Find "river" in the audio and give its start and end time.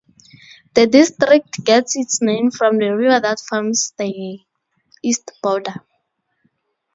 2.97-3.19